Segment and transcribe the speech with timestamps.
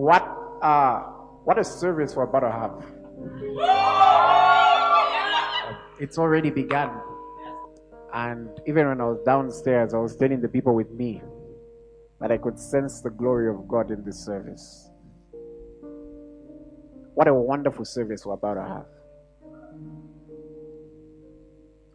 [0.00, 0.24] what
[0.62, 1.00] uh,
[1.44, 2.72] what a service we're about to have.
[6.00, 6.90] It's already begun.
[8.14, 11.22] And even when I was downstairs, I was telling the people with me
[12.18, 14.88] that I could sense the glory of God in this service.
[17.14, 18.86] What a wonderful service we're about to have.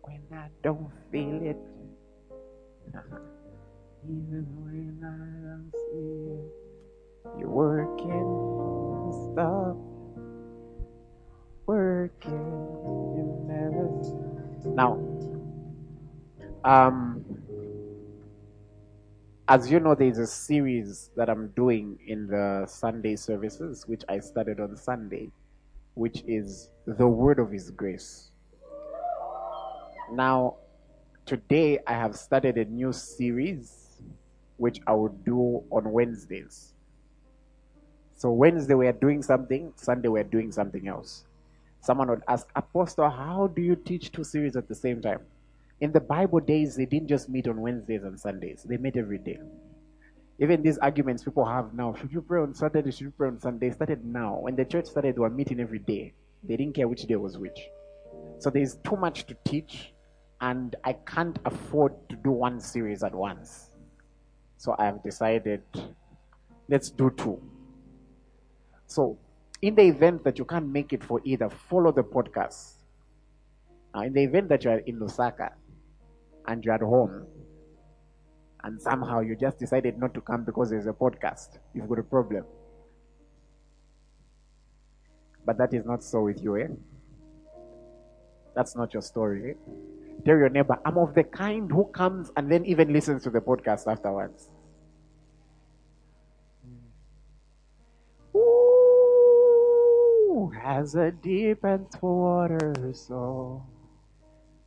[0.04, 1.58] When I don't feel it,
[4.06, 6.64] even when I don't see it,
[7.38, 9.78] you're working, stop
[11.65, 12.32] working,
[13.15, 14.75] you never.
[14.75, 15.00] Now,
[16.64, 17.24] um,
[19.48, 24.20] as you know, there's a series that I'm doing in the Sunday services, which I
[24.20, 25.32] started on Sunday,
[25.93, 28.32] which is the Word of His Grace.
[30.12, 30.57] Now,
[31.26, 34.02] today I have started a new series,
[34.58, 36.75] which I will do on Wednesdays.
[38.17, 41.26] So, Wednesday we are doing something, Sunday we are doing something else.
[41.81, 45.20] Someone would ask, Apostle, how do you teach two series at the same time?
[45.81, 49.17] In the Bible days, they didn't just meet on Wednesdays and Sundays, they met every
[49.17, 49.38] day.
[50.40, 53.40] Even these arguments people have now, should you pray on Saturday, should you pray on
[53.40, 54.40] Sunday, started now.
[54.40, 56.14] When the church started, they were meeting every day.
[56.44, 57.59] They didn't care which day was which.
[58.40, 59.94] So there's too much to teach,
[60.40, 63.72] and I can't afford to do one series at once.
[64.58, 65.64] So I have decided,
[66.70, 67.42] let's do two.
[68.88, 69.17] So,
[69.61, 72.73] in the event that you can't make it for either, follow the podcast.
[73.94, 75.52] Now, in the event that you are in Lusaka,
[76.47, 77.25] and you're at home
[78.63, 82.03] and somehow you just decided not to come because there's a podcast, you've got a
[82.03, 82.44] problem.
[85.45, 86.67] But that is not so with you, eh?
[88.56, 89.52] That's not your story.
[89.52, 89.53] Eh?
[90.25, 93.39] Tell your neighbor, I'm of the kind who comes and then even listens to the
[93.39, 94.50] podcast afterwards.
[100.54, 103.64] Has a deep and water soul.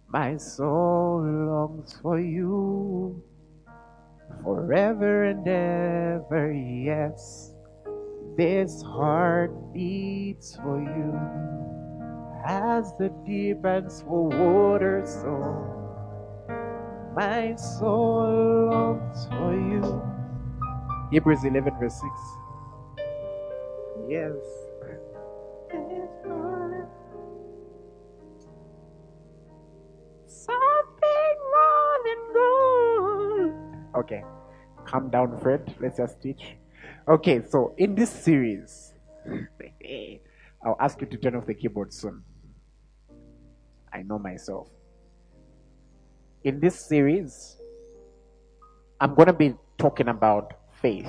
[0.09, 3.23] My soul longs for you
[4.43, 7.53] forever and ever, yes.
[8.37, 11.19] This heart beats for you
[12.47, 15.75] as the deep and water soul.
[17.15, 20.03] My soul longs for you.
[21.11, 22.07] Hebrews 11, verse 6.
[24.09, 24.68] Yes.
[33.99, 34.23] Okay,
[34.85, 35.75] calm down, Fred.
[35.81, 36.57] Let's just teach.
[37.09, 38.93] Okay, so in this series,
[40.65, 42.23] I'll ask you to turn off the keyboard soon.
[43.93, 44.69] I know myself.
[46.45, 47.57] In this series,
[49.01, 51.09] I'm going to be talking about faith.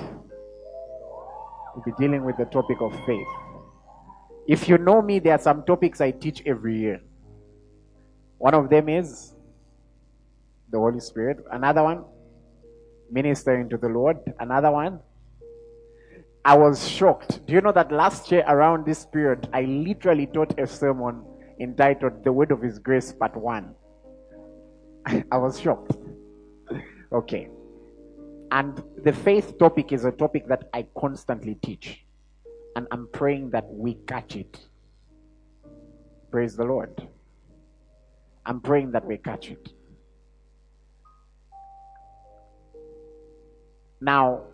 [1.74, 3.28] We'll be dealing with the topic of faith.
[4.48, 7.00] If you know me, there are some topics I teach every year.
[8.38, 9.34] One of them is
[10.70, 11.44] the Holy Spirit.
[11.52, 12.04] Another one,
[13.10, 14.18] ministering to the Lord.
[14.38, 15.00] Another one.
[16.44, 17.44] I was shocked.
[17.46, 21.22] Do you know that last year around this period, I literally taught a sermon
[21.60, 23.74] entitled The Word of His Grace, Part 1.
[25.32, 25.96] I was shocked.
[27.12, 27.48] okay.
[28.52, 32.04] And the faith topic is a topic that I constantly teach.
[32.74, 34.58] And I'm praying that we catch it.
[36.30, 37.06] Praise the Lord.
[38.46, 39.68] I'm praying that we catch it.
[44.00, 44.44] Now,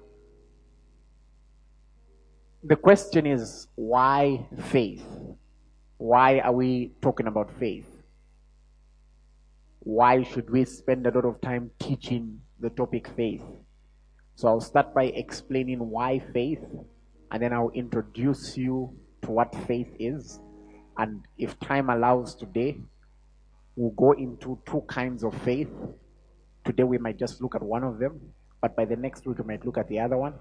[2.65, 5.05] the question is why faith?
[5.99, 7.87] Why are we talking about faith?
[9.81, 13.45] Why should we spend a lot of time teaching the topic faith?
[14.35, 16.65] So I'll start by explaining why faith,
[17.31, 18.93] and then I'll introduce you
[19.23, 20.41] to what faith is.
[20.99, 22.79] And if time allows today,
[23.77, 25.71] we'll go into two kinds of faith.
[26.65, 28.21] Today we might just look at one of them,
[28.61, 30.35] but by the next week we might look at the other one.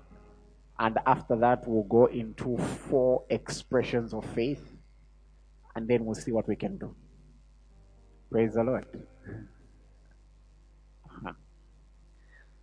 [0.77, 4.75] And after that, we'll go into four expressions of faith,
[5.75, 6.93] and then we'll see what we can do.
[8.29, 8.85] Praise the Lord.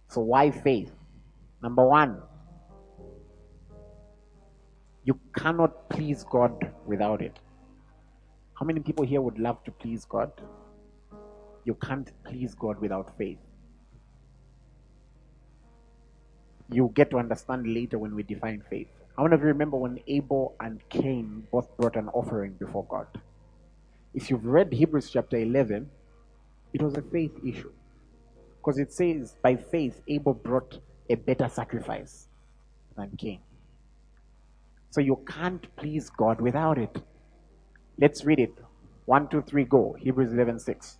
[0.08, 0.92] So, why faith?
[1.62, 2.20] Number one,
[5.04, 7.38] you cannot please God without it.
[8.60, 10.30] How many people here would love to please God?
[11.64, 13.38] You can't please God without faith.
[16.70, 18.88] You get to understand later when we define faith.
[19.16, 23.06] How many of you remember when Abel and Cain both brought an offering before God?
[24.14, 25.90] If you've read Hebrews chapter 11,
[26.74, 27.72] it was a faith issue.
[28.58, 30.78] Because it says, by faith, Abel brought
[31.10, 32.28] a better sacrifice
[32.96, 33.40] than Cain.
[34.90, 37.02] So you can't please God without it.
[37.98, 38.54] Let's read it.
[39.06, 39.96] One, two, three, go.
[39.98, 40.98] Hebrews 11 6.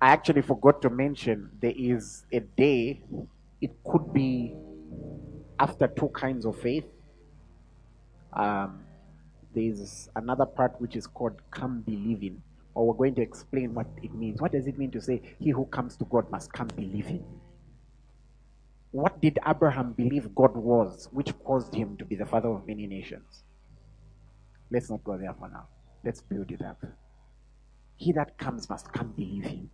[0.00, 3.02] I actually forgot to mention there is a day,
[3.60, 4.54] it could be
[5.58, 6.84] after two kinds of faith.
[8.32, 8.84] Um,
[9.54, 12.42] there's another part which is called come believing,
[12.74, 14.40] or we're going to explain what it means.
[14.40, 17.24] What does it mean to say, He who comes to God must come believing?
[18.92, 22.86] What did Abraham believe God was, which caused him to be the father of many
[22.86, 23.44] nations?
[24.70, 25.68] Let's not go there for now.
[26.04, 26.82] Let's build it up.
[27.96, 29.70] He that comes must come believe him.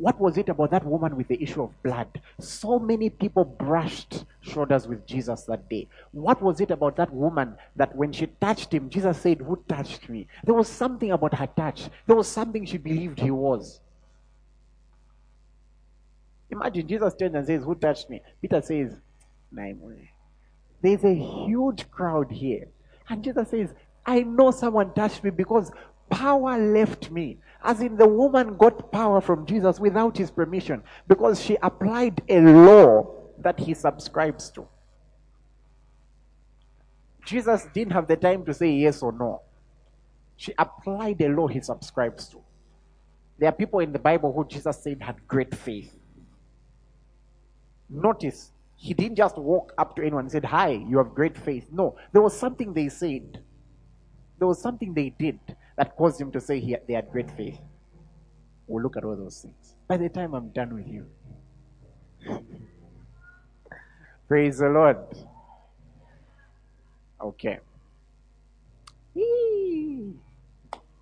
[0.00, 2.22] What was it about that woman with the issue of blood?
[2.38, 5.88] So many people brushed shoulders with Jesus that day.
[6.12, 10.08] What was it about that woman that when she touched him, Jesus said, Who touched
[10.08, 10.26] me?
[10.42, 11.90] There was something about her touch.
[12.06, 13.80] There was something she believed he was.
[16.48, 18.22] Imagine Jesus turns and says, Who touched me?
[18.40, 18.96] Peter says,
[20.80, 22.68] There's a huge crowd here.
[23.10, 23.74] And Jesus says,
[24.06, 25.70] I know someone touched me because
[26.10, 27.38] power left me.
[27.62, 32.40] As in, the woman got power from Jesus without his permission because she applied a
[32.40, 34.66] law that he subscribes to.
[37.24, 39.42] Jesus didn't have the time to say yes or no.
[40.36, 42.40] She applied a law he subscribes to.
[43.38, 45.94] There are people in the Bible who Jesus said had great faith.
[47.88, 51.66] Notice, he didn't just walk up to anyone and said, Hi, you have great faith.
[51.70, 53.42] No, there was something they said.
[54.38, 55.38] There was something they did
[55.80, 57.58] that caused him to say he, they had great faith.
[58.66, 59.76] We'll look at all those things.
[59.88, 61.06] By the time I'm done with you.
[64.28, 64.98] Praise the Lord.
[67.18, 67.60] Okay.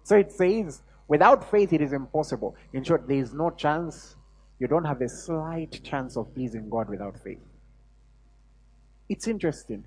[0.05, 2.55] So it says, without faith it is impossible.
[2.73, 4.15] In short, there is no chance.
[4.61, 7.43] You don't have a slight chance of pleasing God without faith.
[9.09, 9.85] It's interesting.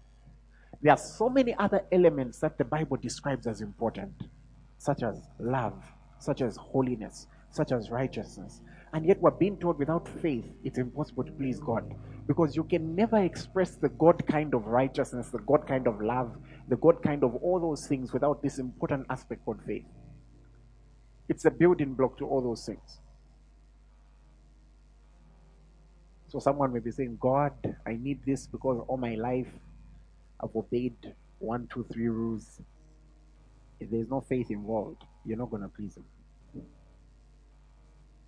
[0.81, 4.11] There are so many other elements that the Bible describes as important
[4.81, 5.75] such as love,
[6.17, 8.61] such as holiness, such as righteousness.
[8.93, 11.93] And yet we're being told without faith, it's impossible to please God.
[12.25, 16.35] Because you can never express the God kind of righteousness, the God kind of love,
[16.67, 19.85] the God kind of all those things without this important aspect called faith.
[21.29, 23.01] It's a building block to all those things.
[26.29, 27.53] So someone may be saying, God,
[27.85, 29.51] I need this because all my life
[30.43, 30.95] I've obeyed
[31.37, 32.61] one, two, three rules.
[33.81, 36.05] If there's no faith involved, you're not going to please Him.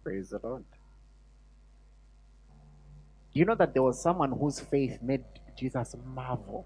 [0.03, 0.65] Praise the Lord.
[3.33, 5.23] You know that there was someone whose faith made
[5.55, 6.65] Jesus marvel.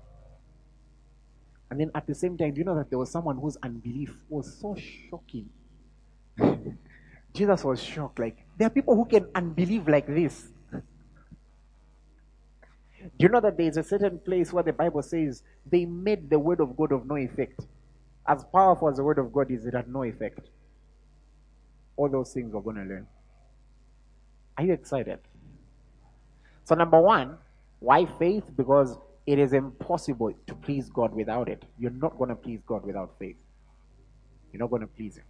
[1.69, 4.16] And then at the same time, do you know that there was someone whose unbelief
[4.30, 4.75] was so
[5.10, 5.50] shocking?
[7.34, 8.19] Jesus was shocked.
[8.19, 10.48] Like, there are people who can unbelieve like this.
[13.01, 16.30] Do you know that there is a certain place where the Bible says they made
[16.30, 17.60] the word of God of no effect?
[18.27, 20.50] As powerful as the word of God is, it had no effect.
[21.95, 23.07] All those things we're going to learn.
[24.57, 25.19] Are you excited?
[26.65, 27.38] So, number one,
[27.79, 28.44] why faith?
[28.56, 31.63] Because it is impossible to please God without it.
[31.79, 33.38] You're not going to please God without faith.
[34.51, 35.25] You're not going to please Him.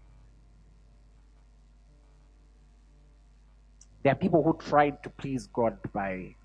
[4.04, 6.36] There are people who tried to please God by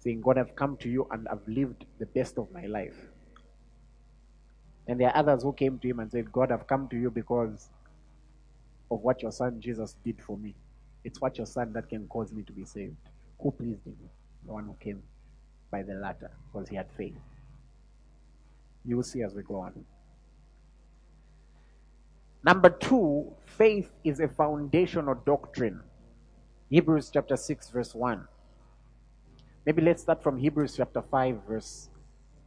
[0.00, 2.96] saying, God, I've come to you and I've lived the best of my life.
[4.86, 7.10] And there are others who came to him and said, God, I've come to you
[7.10, 7.68] because
[8.90, 10.54] of what your son Jesus did for me.
[11.04, 12.96] It's what your son that can cause me to be saved.
[13.40, 13.96] Who pleased him?
[14.46, 15.02] The one who came
[15.70, 17.16] by the latter, because he had faith.
[18.84, 19.84] You will see as we go on.
[22.44, 25.80] Number two, faith is a foundational doctrine.
[26.70, 28.26] Hebrews chapter 6, verse 1.
[29.64, 31.88] Maybe let's start from Hebrews chapter 5, verse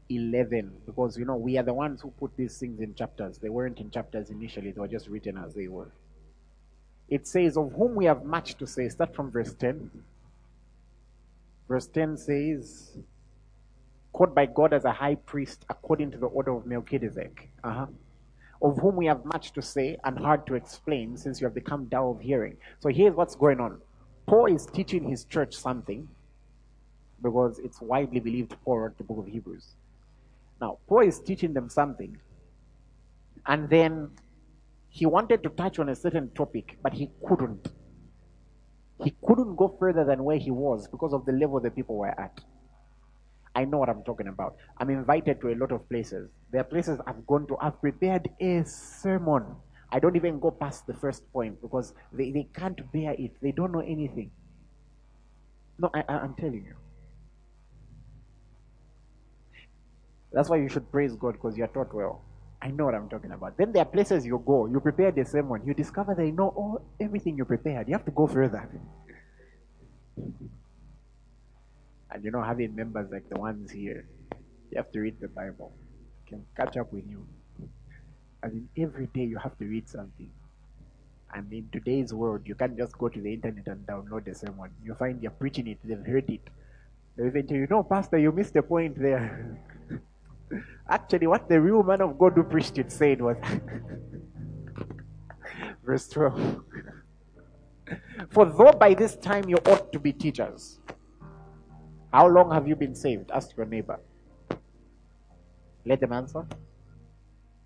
[0.09, 3.39] 11 because you know we are the ones who put these things in chapters.
[3.39, 5.91] They weren't in chapters initially they were just written as they were.
[7.09, 8.89] It says of whom we have much to say.
[8.89, 9.91] Start from verse 10
[11.69, 12.97] verse 10 says
[14.13, 17.49] called by god as a high priest according to the order of melchizedek.
[17.63, 17.87] Uh-huh.
[18.61, 21.85] of whom we have much to say and hard to explain since you have become
[21.85, 22.57] dull of hearing.
[22.81, 23.81] So here's what's going on.
[24.27, 26.07] Paul is teaching his church something
[27.21, 29.75] because it's widely believed paul wrote the book of hebrews
[30.61, 32.17] now, Paul is teaching them something,
[33.45, 34.11] and then
[34.89, 37.67] he wanted to touch on a certain topic, but he couldn't.
[39.03, 42.17] He couldn't go further than where he was because of the level the people were
[42.19, 42.39] at.
[43.53, 44.55] I know what I'm talking about.
[44.77, 46.29] I'm invited to a lot of places.
[46.51, 49.43] There are places I've gone to, I've prepared a sermon.
[49.91, 53.31] I don't even go past the first point because they, they can't bear it.
[53.41, 54.31] They don't know anything.
[55.77, 56.75] No, I, I'm telling you.
[60.35, 62.21] That's why you should praise God because you're taught well.
[62.61, 63.57] I know what I'm talking about.
[63.57, 66.81] Then there are places you go, you prepare the one, you discover they know all
[66.99, 67.87] everything you prepared.
[67.87, 68.67] You have to go further.
[72.11, 74.05] And you know, having members like the ones here,
[74.71, 75.71] you have to read the Bible.
[76.27, 77.25] can catch up with you.
[78.43, 80.29] I mean, every day you have to read something.
[81.33, 84.71] And in today's world, you can't just go to the internet and download the one.
[84.83, 86.41] You find you're preaching it, they've heard it.
[87.15, 89.57] They even tell you, no, Pastor, you missed the point there.
[90.89, 93.37] Actually, what the real man of God who preached it said was,
[95.85, 96.61] verse 12.
[98.29, 100.79] For though by this time you ought to be teachers,
[102.11, 103.31] how long have you been saved?
[103.31, 103.99] Ask your neighbor.
[105.85, 106.45] Let them answer.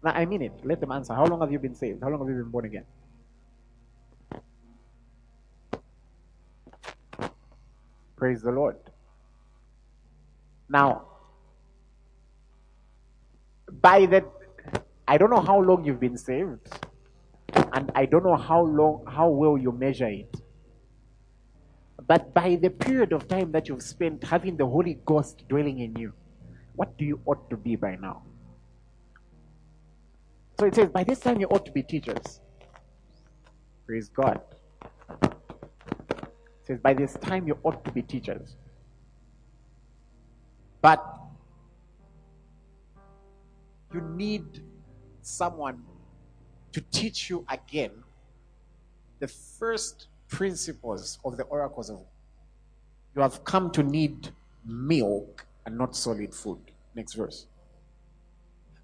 [0.04, 0.54] Now, I mean it.
[0.64, 1.14] Let them answer.
[1.14, 2.02] How long have you been saved?
[2.02, 2.86] How long have you been born again?
[8.16, 8.78] Praise the Lord.
[10.68, 11.09] Now,
[13.82, 14.26] by the,
[15.08, 16.68] I don't know how long you've been saved,
[17.54, 20.36] and I don't know how long, how well you measure it.
[22.08, 25.96] But by the period of time that you've spent having the Holy Ghost dwelling in
[25.96, 26.14] you,
[26.76, 28.24] what do you ought to be by now?
[30.60, 32.42] So it says, by this time you ought to be teachers.
[33.86, 34.42] Praise God.
[35.22, 35.32] It
[36.66, 38.56] says, by this time you ought to be teachers.
[40.82, 41.19] But
[43.94, 44.64] you need
[45.22, 45.84] someone
[46.72, 47.92] to teach you again
[49.20, 52.00] the first principles of the oracles of
[53.16, 54.30] you have come to need
[54.66, 56.60] milk and not solid food.
[56.96, 57.48] Next verse.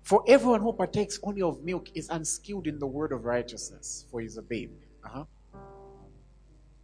[0.02, 4.22] For everyone who partakes only of milk is unskilled in the word of righteousness, for
[4.22, 4.72] he is a babe.
[5.04, 5.26] Uh-huh.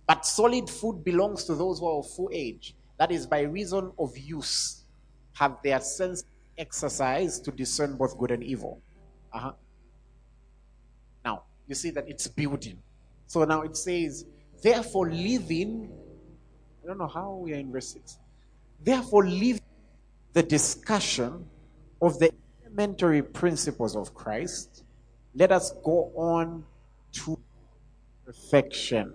[0.08, 3.92] But solid food belongs to those who are of full age, that is, by reason
[4.00, 4.86] of use,
[5.34, 6.24] have their sense
[6.62, 8.82] exercised to discern both good and evil.
[9.34, 9.54] Uh-huh.
[11.26, 12.78] Now, you see that it's building.
[13.28, 14.26] So now it says,
[14.62, 15.92] therefore, living,
[16.84, 18.20] I don't know how we are in verse 6.
[18.84, 19.60] Therefore, leave
[20.34, 21.46] the discussion
[22.02, 22.32] of the
[22.66, 24.84] elementary principles of Christ,
[25.36, 26.64] let us go on
[27.14, 27.40] to
[28.26, 29.14] perfection.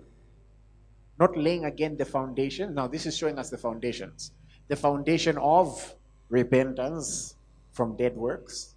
[1.19, 2.75] Not laying again the foundation.
[2.75, 4.31] Now, this is showing us the foundations.
[4.67, 5.95] The foundation of
[6.29, 7.36] repentance
[7.77, 8.75] from dead works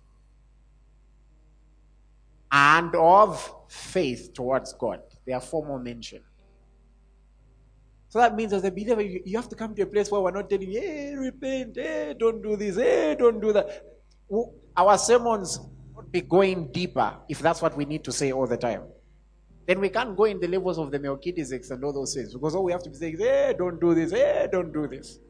[2.52, 5.00] and of faith towards God.
[5.26, 6.24] There are four more mentioned.
[8.08, 10.20] So that means as a believer, you, you have to come to a place where
[10.20, 13.86] we're not telling you, hey, repent, hey, don't do this, hey, don't do that.
[14.76, 15.60] Our sermons
[15.94, 18.82] would be going deeper if that's what we need to say all the time.
[19.66, 22.54] Then we can't go in the levels of the Melchizedek and all those things because
[22.56, 25.20] all we have to be saying is, hey, don't do this, hey, don't do this.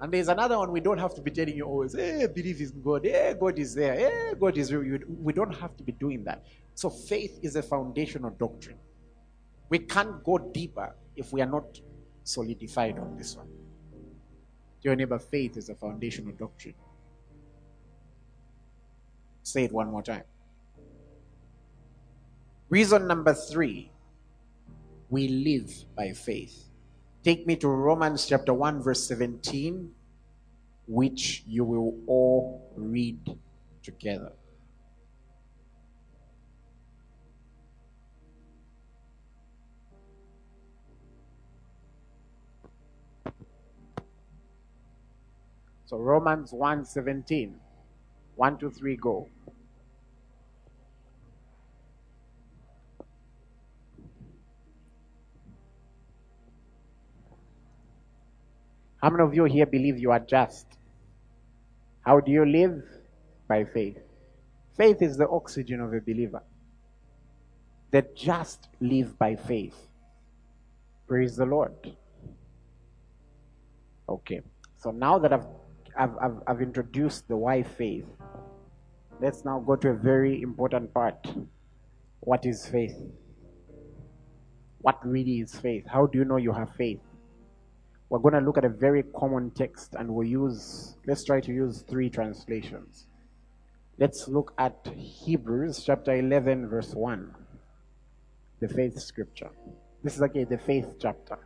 [0.00, 2.82] And there's another one we don't have to be telling you always, hey, believe in
[2.82, 5.00] God, hey, God is there, hey, God is real.
[5.08, 6.44] We don't have to be doing that.
[6.74, 8.78] So faith is a foundational doctrine.
[9.68, 11.80] We can't go deeper if we are not
[12.22, 13.48] solidified on this one.
[14.82, 16.74] Your neighbor, faith is a foundational doctrine.
[19.42, 20.22] Say it one more time.
[22.68, 23.90] Reason number three
[25.10, 26.67] we live by faith.
[27.28, 29.92] Take me to Romans chapter 1, verse 17,
[30.86, 33.18] which you will all read
[33.82, 34.32] together.
[45.84, 47.54] So Romans 1 17.
[48.36, 49.28] 1, 2, 3, go.
[59.08, 60.66] How many of you here believe you are just?
[62.02, 62.82] How do you live?
[63.48, 63.96] By faith.
[64.76, 66.42] Faith is the oxygen of a believer.
[67.90, 69.74] The just live by faith.
[71.06, 71.72] Praise the Lord.
[74.10, 74.42] Okay.
[74.76, 75.46] So now that I've,
[75.98, 78.04] I've, I've, I've introduced the why faith,
[79.22, 81.26] let's now go to a very important part.
[82.20, 83.00] What is faith?
[84.82, 85.86] What really is faith?
[85.86, 87.00] How do you know you have faith?
[88.10, 91.52] We're going to look at a very common text and we'll use, let's try to
[91.52, 93.06] use three translations.
[93.98, 97.34] Let's look at Hebrews chapter 11, verse 1,
[98.60, 99.50] the faith scripture.
[100.02, 101.38] This is again the faith chapter.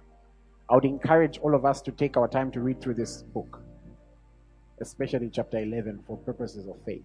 [0.71, 3.61] I would encourage all of us to take our time to read through this book,
[4.81, 7.04] especially chapter 11 for purposes of faith.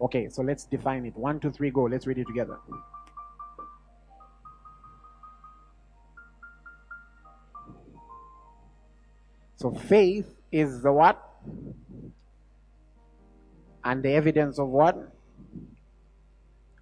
[0.00, 1.16] Okay, so let's define it.
[1.16, 1.84] One, two, three, go.
[1.84, 2.58] Let's read it together.
[9.56, 11.20] So faith is the what?
[13.84, 14.96] And the evidence of what?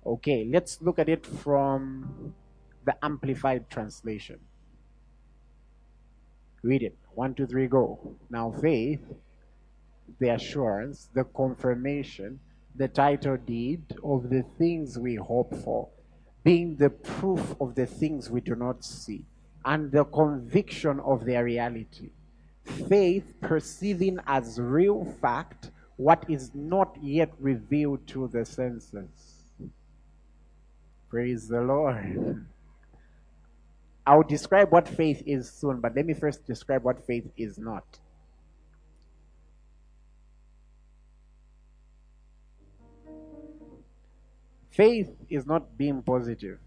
[0.04, 2.34] Okay, let's look at it from
[2.84, 4.38] the Amplified Translation.
[6.62, 6.96] Read it.
[7.14, 8.16] One, two, three, go.
[8.30, 9.00] Now, faith,
[10.18, 12.40] the assurance, the confirmation,
[12.74, 15.88] the title deed of the things we hope for,
[16.42, 19.24] being the proof of the things we do not see,
[19.64, 22.10] and the conviction of their reality.
[22.64, 29.44] Faith perceiving as real fact what is not yet revealed to the senses.
[31.08, 32.46] Praise the Lord.
[34.06, 37.84] I'll describe what faith is soon, but let me first describe what faith is not.
[44.70, 46.58] Faith is not being positive.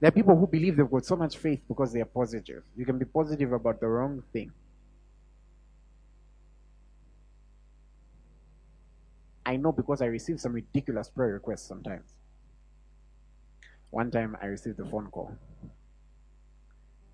[0.00, 2.62] There are people who believe they've got so much faith because they are positive.
[2.76, 4.52] You can be positive about the wrong thing.
[9.44, 12.16] I know because I receive some ridiculous prayer requests sometimes.
[13.90, 15.32] One time I received a phone call,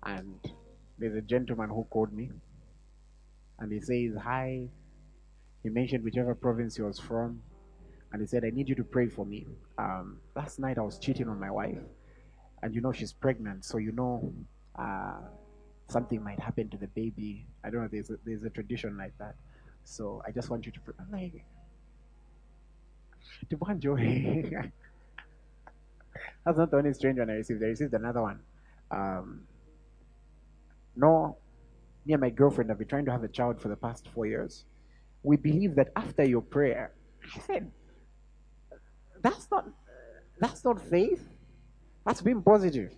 [0.03, 0.39] and
[0.99, 2.31] there's a gentleman who called me,
[3.59, 4.69] and he says, Hi.
[5.63, 7.41] He mentioned whichever province he was from,
[8.13, 9.47] and he said, I need you to pray for me.
[9.77, 11.79] Um, last night I was cheating on my wife,
[12.63, 14.33] and you know she's pregnant, so you know
[14.77, 15.19] uh,
[15.89, 17.47] something might happen to the baby.
[17.63, 19.35] I don't know, there's a, there's a tradition like that.
[19.83, 20.93] So I just want you to pray.
[20.99, 21.43] I'm like,
[26.45, 27.63] That's not the only strange one I received.
[27.63, 28.39] I received another one.
[28.91, 29.41] Um,
[30.95, 31.37] no,
[32.05, 34.25] me and my girlfriend have been trying to have a child for the past four
[34.25, 34.65] years.
[35.23, 36.93] We believe that after your prayer,
[37.35, 37.71] I said,
[39.21, 39.67] that's not
[40.39, 41.27] that's not faith.
[42.07, 42.93] That's being positive.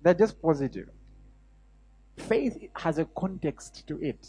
[0.00, 0.88] They're just positive.
[2.16, 4.26] Faith has a context to it.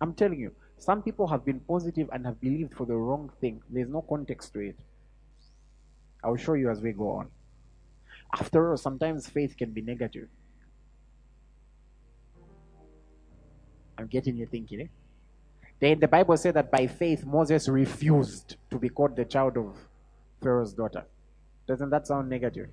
[0.00, 3.60] I'm telling you, some people have been positive and have believed for the wrong thing.
[3.68, 4.76] There's no context to it.
[6.24, 7.28] I'll show you as we go on.
[8.32, 10.28] After all, sometimes faith can be negative.
[13.98, 14.86] I'm getting you thinking, eh?
[15.80, 19.76] Then the Bible said that by faith Moses refused to be called the child of
[20.42, 21.04] Pharaoh's daughter.
[21.66, 22.68] Doesn't that sound negative?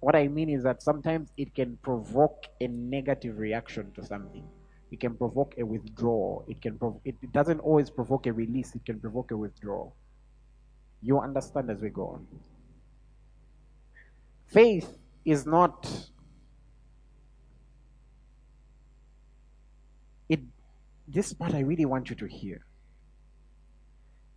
[0.00, 4.44] What I mean is that sometimes it can provoke a negative reaction to something.
[4.90, 6.44] It can provoke a withdrawal.
[6.48, 8.74] It can prov- it, doesn't always provoke a release.
[8.74, 9.96] It can provoke a withdrawal.
[11.02, 12.26] You understand as we go on.
[14.46, 16.08] Faith is not
[20.28, 20.40] it
[21.08, 22.65] this part I really want you to hear.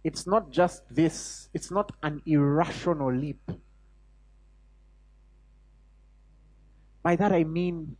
[0.03, 3.41] It's not just this, it's not an irrational leap.
[7.03, 7.97] By that I mean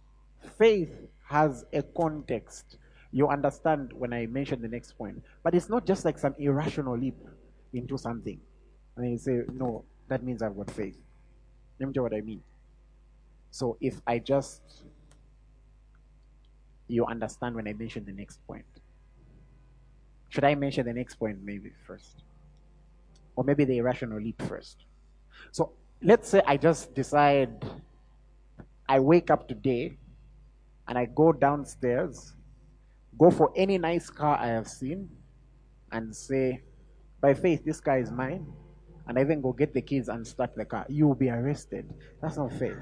[0.58, 0.92] faith
[1.28, 2.78] has a context.
[3.12, 5.22] You understand when I mention the next point.
[5.44, 7.18] But it's not just like some irrational leap
[7.74, 8.40] into something.
[8.96, 10.98] And you say, no, that means I've got faith.
[11.80, 12.42] Let me tell you what I mean.
[13.52, 14.62] So if I just,
[16.88, 18.66] you understand when I mention the next point.
[20.30, 22.24] Should I mention the next point maybe first?
[23.36, 24.86] Or maybe the irrational leap first?
[25.52, 27.50] So let's say I just decide,
[28.88, 29.98] I wake up today
[30.88, 32.34] and I go downstairs,
[33.18, 35.10] go for any nice car I have seen,
[35.92, 36.62] and say,
[37.22, 38.46] by faith, this car is mine
[39.08, 41.92] and I then go get the keys and start the car, you will be arrested.
[42.22, 42.78] That's not faith.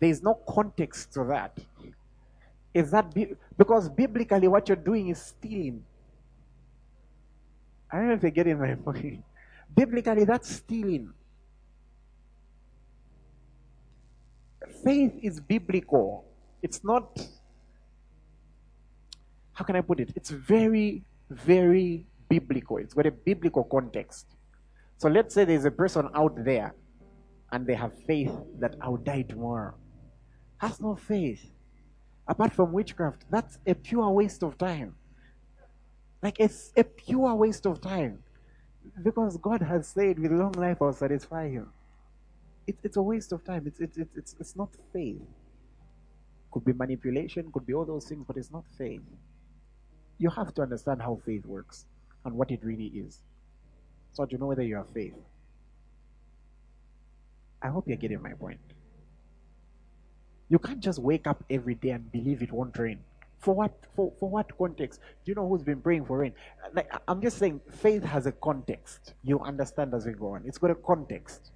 [0.00, 1.58] There is no context to that.
[2.72, 5.84] Is that bi- because biblically what you're doing is stealing?
[7.90, 9.24] I don't know if you're getting my point.
[9.74, 11.12] Biblically, that's stealing.
[14.84, 16.24] Faith is biblical.
[16.62, 17.18] It's not.
[19.52, 20.12] How can I put it?
[20.14, 22.78] It's very, very biblical.
[22.78, 24.26] It's got a biblical context.
[24.96, 26.74] So let's say there's a person out there
[27.52, 29.74] and they have faith that I'll die tomorrow.
[30.60, 31.50] That's not faith.
[32.30, 34.94] Apart from witchcraft, that's a pure waste of time.
[36.22, 38.22] Like it's a pure waste of time.
[39.02, 41.68] Because God has said, with long life I'll satisfy you.
[42.68, 43.64] It, it's a waste of time.
[43.66, 45.20] It's, it, it, it's, it's not faith.
[46.52, 49.02] Could be manipulation, could be all those things, but it's not faith.
[50.18, 51.86] You have to understand how faith works
[52.24, 53.18] and what it really is.
[54.12, 55.14] So to know whether you have faith.
[57.62, 58.60] I hope you're getting my point.
[60.50, 62.98] You can't just wake up every day and believe it won't rain.
[63.38, 65.00] For what for, for what context?
[65.24, 66.34] Do you know who's been praying for rain?
[66.74, 69.14] Like I'm just saying faith has a context.
[69.22, 70.42] You understand as we go on.
[70.44, 71.52] It's got a context.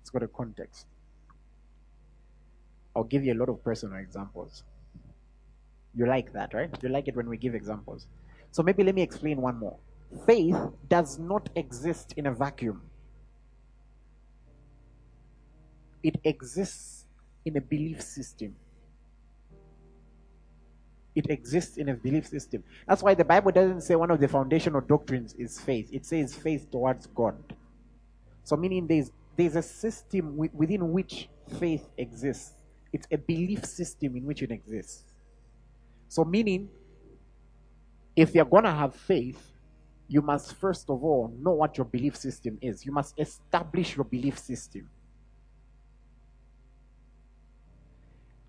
[0.00, 0.86] It's got a context.
[2.96, 4.64] I'll give you a lot of personal examples.
[5.94, 6.70] You like that, right?
[6.82, 8.06] You like it when we give examples.
[8.50, 9.76] So maybe let me explain one more.
[10.26, 10.56] Faith
[10.88, 12.82] does not exist in a vacuum.
[16.02, 17.03] It exists
[17.44, 18.54] in a belief system.
[21.14, 22.64] It exists in a belief system.
[22.88, 25.88] That's why the Bible doesn't say one of the foundational doctrines is faith.
[25.92, 27.36] It says faith towards God.
[28.42, 31.28] So, meaning there's, there's a system within which
[31.58, 32.54] faith exists.
[32.92, 35.04] It's a belief system in which it exists.
[36.08, 36.68] So, meaning,
[38.16, 39.40] if you're going to have faith,
[40.08, 42.84] you must first of all know what your belief system is.
[42.84, 44.88] You must establish your belief system.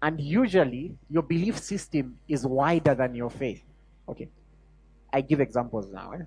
[0.05, 3.63] And usually, your belief system is wider than your faith.
[4.07, 4.29] Okay.
[5.11, 6.11] I give examples now.
[6.11, 6.25] Eh?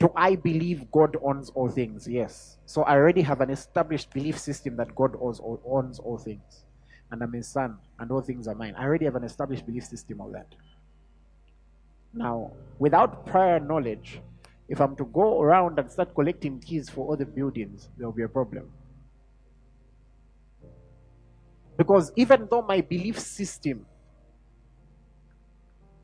[0.00, 2.08] Do I believe God owns all things?
[2.08, 2.56] Yes.
[2.64, 6.64] So I already have an established belief system that God owns all, owns all things.
[7.10, 8.74] And I'm his son, and all things are mine.
[8.74, 10.54] I already have an established belief system of that.
[12.14, 14.22] Now, without prior knowledge,
[14.70, 18.22] if I'm to go around and start collecting keys for other buildings, there will be
[18.22, 18.70] a problem.
[21.76, 23.86] Because even though my belief system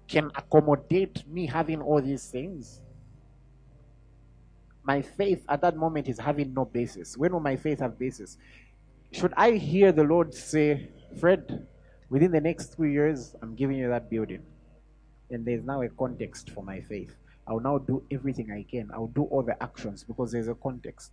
[0.08, 2.80] can accommodate me having all these things,
[4.82, 7.16] my faith at that moment is having no basis.
[7.16, 8.38] When will my faith have basis?
[9.12, 11.66] Should I hear the Lord say, Fred,
[12.08, 14.42] within the next two years, I'm giving you that building?
[15.30, 17.14] And there's now a context for my faith.
[17.46, 18.90] I'll now do everything I can.
[18.92, 21.12] I'll do all the actions because there's a context.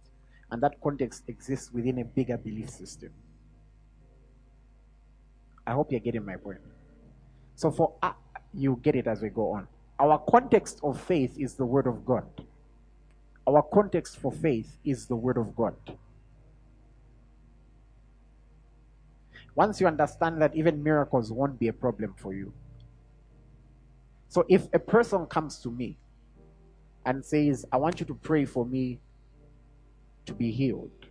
[0.52, 3.12] And that context exists within a bigger belief system.
[5.67, 6.60] I hope you're getting my point.
[7.56, 8.13] So for uh,
[8.53, 9.67] you get it as we go on.
[9.99, 12.25] Our context of faith is the word of God.
[13.45, 15.75] Our context for faith is the word of God.
[19.56, 22.53] Once you understand that even miracles won't be a problem for you.
[24.30, 25.97] So if a person comes to me
[27.06, 28.99] and says, I want you to pray for me
[30.27, 31.07] to be healed,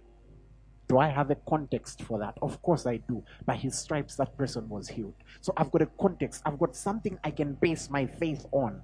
[0.88, 2.38] do I have a context for that?
[2.42, 3.24] Of course I do.
[3.44, 5.14] By his stripes, that person was healed.
[5.40, 6.42] So I've got a context.
[6.46, 8.80] I've got something I can base my faith on.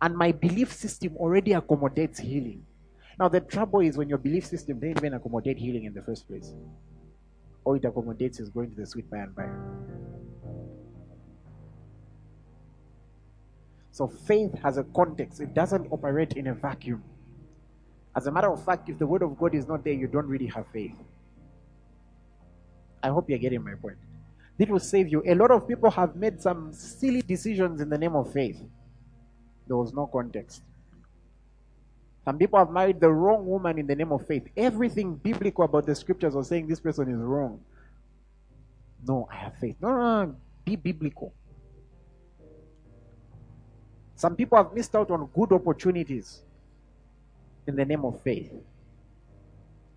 [0.00, 2.64] And my belief system already accommodates healing.
[3.18, 6.26] Now, the trouble is when your belief system didn't even accommodate healing in the first
[6.26, 6.54] place.
[7.64, 9.48] All it accommodates is going to the sweet by and by.
[13.90, 15.40] So faith has a context.
[15.40, 17.02] It doesn't operate in a vacuum.
[18.16, 20.26] As a matter of fact, if the word of God is not there, you don't
[20.26, 20.94] really have faith.
[23.02, 23.96] I hope you're getting my point.
[24.58, 25.22] It will save you.
[25.26, 28.62] A lot of people have made some silly decisions in the name of faith.
[29.66, 30.62] There was no context.
[32.24, 34.46] Some people have married the wrong woman in the name of faith.
[34.56, 37.60] Everything biblical about the scriptures was saying this person is wrong.
[39.06, 39.76] No, I have faith.
[39.80, 40.36] No, no, no.
[40.64, 41.32] Be biblical.
[44.14, 46.42] Some people have missed out on good opportunities
[47.66, 48.52] in the name of faith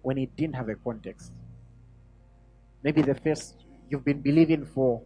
[0.02, 1.34] when it didn't have a context.
[2.84, 5.02] Maybe the first you've been believing for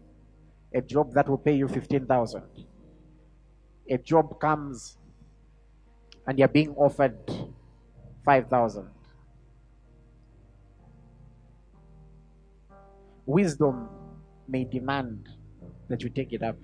[0.74, 2.42] a job that will pay you 15,000.
[3.90, 4.98] A job comes
[6.26, 7.18] and you're being offered
[8.26, 8.90] 5,000.
[13.26, 13.90] Wisdom
[14.48, 15.30] may demand
[15.88, 16.58] that you take it up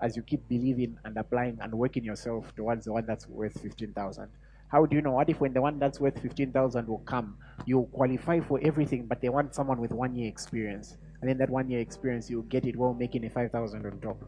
[0.00, 4.28] as you keep believing and applying and working yourself towards the one that's worth 15,000.
[4.68, 5.12] How do you know?
[5.12, 9.20] What if when the one that's worth 15,000 will come, you qualify for everything, but
[9.20, 10.96] they want someone with one year experience.
[11.20, 14.18] And then that one year experience, you get it while making a 5,000 on top.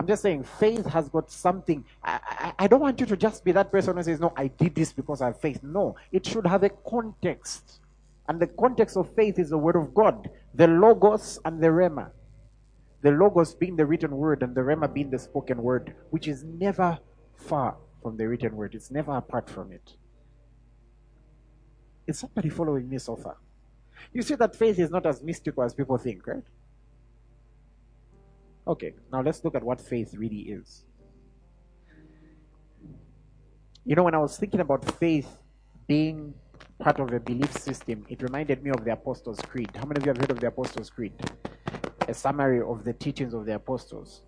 [0.00, 1.84] I'm just saying, faith has got something.
[2.02, 4.46] I, I, I, don't want you to just be that person who says, No, I
[4.46, 5.62] did this because I have faith.
[5.62, 7.80] No, it should have a context.
[8.26, 12.12] And the context of faith is the Word of God, the Logos and the Rhema.
[13.02, 16.44] The Logos being the written word and the Rhema being the spoken word, which is
[16.44, 16.98] never
[17.34, 18.74] far from the written word.
[18.74, 19.94] It's never apart from it.
[22.06, 23.36] Is somebody following me so far?
[24.12, 26.42] You see that faith is not as mystical as people think, right?
[28.66, 30.84] Okay, now let's look at what faith really is.
[33.84, 35.28] You know, when I was thinking about faith
[35.86, 36.34] being
[36.78, 39.70] part of a belief system, it reminded me of the Apostles' Creed.
[39.74, 41.12] How many of you have heard of the Apostles' Creed?
[42.10, 44.22] A summary of the teachings of the apostles.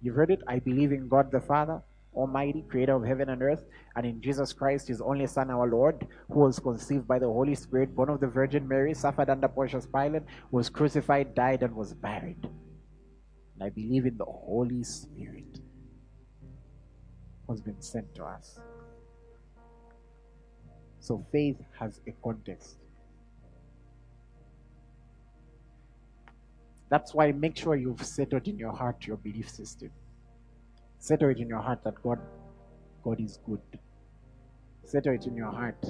[0.00, 0.42] You've heard it?
[0.46, 1.82] I believe in God the Father,
[2.14, 3.64] Almighty, creator of heaven and earth,
[3.96, 7.54] and in Jesus Christ, his only Son, our Lord, who was conceived by the Holy
[7.54, 11.94] Spirit, born of the Virgin Mary, suffered under Pontius Pilate, was crucified, died, and was
[11.94, 12.44] buried.
[12.44, 15.60] And I believe in the Holy Spirit
[17.46, 18.58] who's been sent to us.
[21.00, 22.81] So faith has a context.
[26.92, 29.90] That's why make sure you've settled in your heart your belief system.
[30.98, 32.18] Settle it in your heart that God,
[33.02, 33.62] God is good.
[34.84, 35.82] Settle it in your heart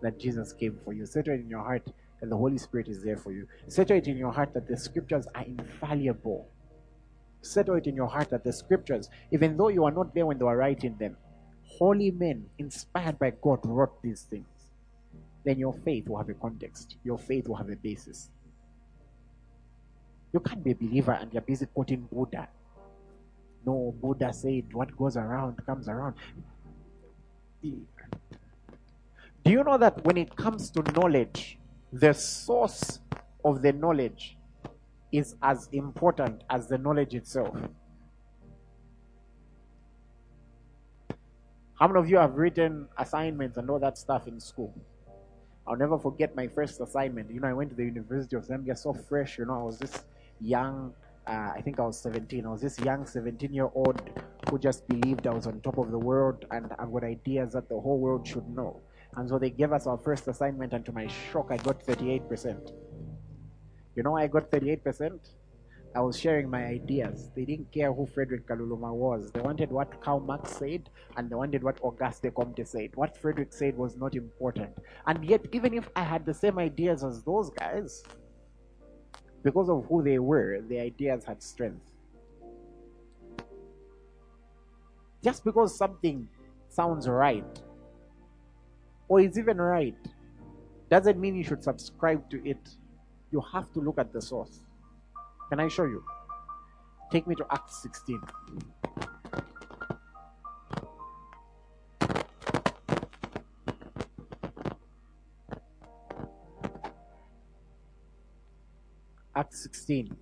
[0.00, 1.04] that Jesus came for you.
[1.04, 3.46] Settle it in your heart that the Holy Spirit is there for you.
[3.66, 6.48] Settle it in your heart that the scriptures are infallible.
[7.42, 10.38] Settle it in your heart that the scriptures, even though you are not there when
[10.38, 11.18] they were writing them,
[11.66, 14.46] holy men inspired by God wrote these things.
[15.44, 18.30] Then your faith will have a context, your faith will have a basis.
[20.32, 22.48] You can't be a believer and you're busy quoting Buddha.
[23.64, 26.14] No, Buddha said what goes around comes around.
[27.62, 27.76] Do
[29.44, 31.58] you know that when it comes to knowledge,
[31.92, 33.00] the source
[33.44, 34.36] of the knowledge
[35.10, 37.56] is as important as the knowledge itself?
[41.78, 44.74] How many of you have written assignments and all that stuff in school?
[45.66, 47.30] I'll never forget my first assignment.
[47.30, 49.38] You know, I went to the University of Zambia so fresh.
[49.38, 50.04] You know, I was this
[50.40, 50.92] young,
[51.26, 52.46] uh, I think I was 17.
[52.46, 54.00] I was this young 17 year old
[54.48, 57.68] who just believed I was on top of the world and I've got ideas that
[57.68, 58.80] the whole world should know.
[59.16, 62.72] And so they gave us our first assignment, and to my shock, I got 38%.
[63.96, 65.18] You know, I got 38%.
[65.96, 67.30] I was sharing my ideas.
[67.34, 69.32] They didn't care who Frederick Kaluluma was.
[69.32, 72.90] They wanted what Karl Marx said, and they wanted what Auguste Comte said.
[72.94, 74.70] What Frederick said was not important.
[75.06, 78.04] And yet, even if I had the same ideas as those guys,
[79.42, 81.92] because of who they were, the ideas had strength.
[85.22, 86.28] Just because something
[86.68, 87.62] sounds right
[89.08, 89.96] or is even right
[90.90, 92.76] doesn't mean you should subscribe to it.
[93.30, 94.60] You have to look at the source.
[95.50, 96.02] Can I show you?
[97.10, 98.20] Take me to Acts 16.
[109.48, 110.14] Acts 16.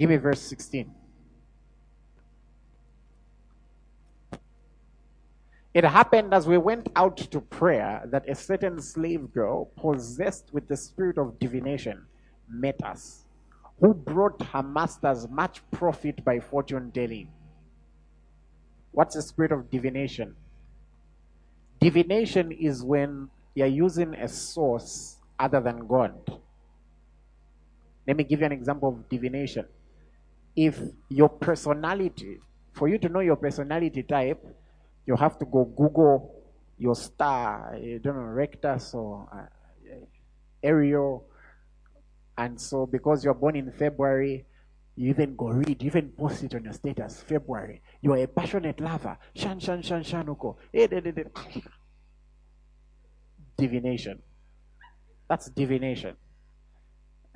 [0.00, 0.92] Give me verse 16.
[5.74, 10.66] It happened as we went out to prayer that a certain slave girl, possessed with
[10.66, 12.04] the spirit of divination,
[12.48, 13.26] met us,
[13.80, 17.28] who brought her masters much profit by fortune telling.
[18.90, 20.34] What's the spirit of divination?
[21.80, 26.40] Divination is when you're using a source other than God.
[28.06, 29.66] Let me give you an example of divination.
[30.56, 32.38] If your personality,
[32.72, 34.44] for you to know your personality type,
[35.06, 36.42] you have to go Google
[36.78, 39.96] your star, you don't know, Rectus or uh,
[40.62, 41.24] Ariel.
[42.36, 44.44] And so, because you're born in February,
[44.96, 47.82] you even go read, you even post it on your status, February.
[48.00, 49.18] You are a passionate lover.
[49.34, 50.56] Shan, shan, shan, shanuko.
[50.72, 50.86] Eh,
[53.56, 54.22] divination.
[55.28, 56.16] That's divination.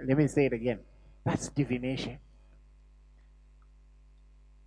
[0.06, 0.80] Let me say it again.
[1.24, 2.18] That's divination.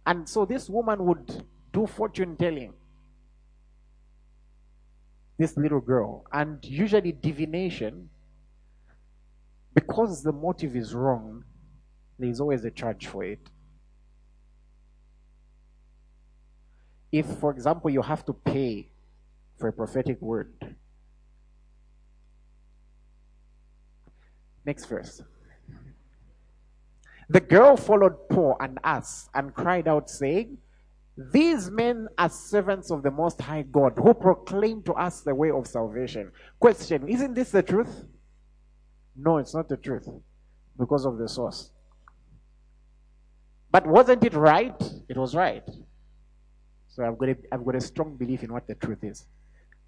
[0.06, 2.74] And so this woman would do fortune telling
[5.38, 6.26] this little girl.
[6.32, 8.10] And usually, divination,
[9.74, 11.44] because the motive is wrong,
[12.20, 13.50] there's always a charge for it.
[17.12, 18.90] If, for example, you have to pay
[19.58, 20.76] for a prophetic word,
[24.66, 25.22] next verse.
[27.30, 30.58] The girl followed Paul and us and cried out, saying,
[31.18, 35.52] these men are servants of the Most High God who proclaim to us the way
[35.52, 36.32] of salvation.
[36.60, 38.06] Question Isn't this the truth?
[39.16, 40.08] No, it's not the truth
[40.78, 41.72] because of the source.
[43.72, 44.82] But wasn't it right?
[45.10, 45.64] It was right.
[46.88, 49.26] So I've got, a, I've got a strong belief in what the truth is.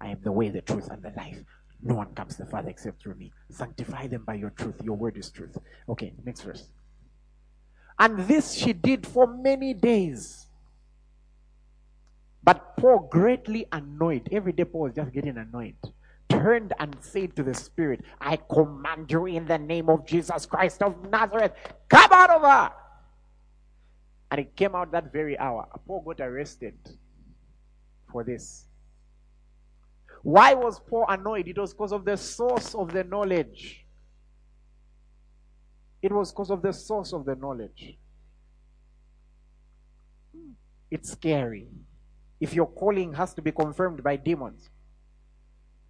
[0.00, 1.38] I am the way, the truth, and the life.
[1.84, 3.32] No one comes to the Father except through me.
[3.50, 4.80] Sanctify them by your truth.
[4.82, 5.56] Your word is truth.
[5.88, 6.68] Okay, next verse.
[7.98, 10.44] And this she did for many days
[12.44, 15.76] but Paul, greatly annoyed, every day Paul was just getting annoyed,
[16.28, 20.82] turned and said to the Spirit, I command you in the name of Jesus Christ
[20.82, 21.52] of Nazareth,
[21.88, 22.70] come out of her.
[24.30, 25.66] And it came out that very hour.
[25.86, 26.74] Paul got arrested
[28.12, 28.66] for this.
[30.24, 31.48] Why was Paul annoyed?
[31.48, 33.84] It was because of the source of the knowledge.
[36.00, 37.98] It was because of the source of the knowledge.
[40.90, 41.68] It's scary
[42.40, 44.70] if your calling has to be confirmed by demons.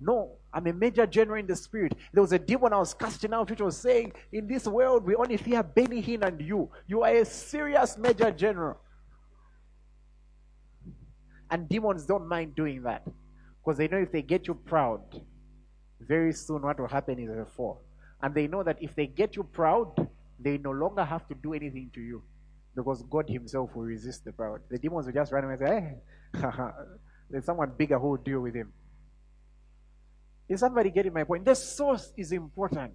[0.00, 1.94] No, I'm a major general in the spirit.
[2.12, 5.14] There was a demon I was casting out which was saying, In this world, we
[5.14, 6.70] only fear Benny Hinn and you.
[6.88, 8.78] You are a serious major general.
[11.52, 13.06] And demons don't mind doing that
[13.64, 15.00] because they know if they get you proud,
[16.00, 17.82] very soon what will happen is a fall.
[18.22, 21.54] And they know that if they get you proud, they no longer have to do
[21.54, 22.22] anything to you
[22.76, 24.60] because God Himself will resist the proud.
[24.70, 26.70] The demons will just run away and say, hey, eh,
[27.30, 28.72] there's someone bigger who will deal with him.
[30.48, 31.44] Is somebody getting my point?
[31.44, 32.92] The source is important.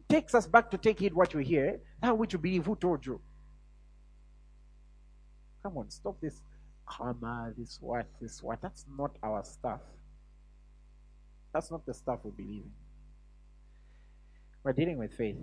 [0.00, 2.76] It takes us back to take heed what you hear, how which you believe, who
[2.76, 3.20] told you.
[5.62, 6.40] Come on, stop this
[6.86, 8.62] karma, this what, this what.
[8.62, 9.80] That's not our stuff.
[11.52, 12.70] That's not the stuff we believe in.
[14.62, 15.36] We're dealing with faith.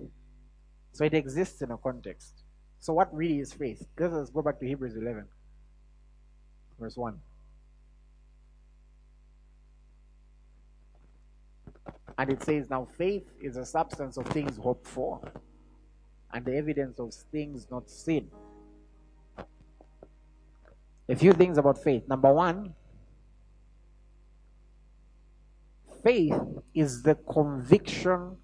[0.91, 2.43] So it exists in a context.
[2.79, 3.85] So what really is faith?
[3.97, 5.25] Let's go back to Hebrews 11,
[6.79, 7.19] verse 1.
[12.17, 15.19] And it says, Now faith is a substance of things hoped for,
[16.31, 18.29] and the evidence of things not seen.
[21.09, 22.07] A few things about faith.
[22.07, 22.73] Number one,
[26.03, 26.33] faith
[26.73, 28.37] is the conviction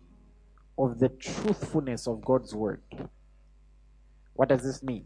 [0.78, 2.82] of the truthfulness of God's word.
[4.34, 5.06] What does this mean?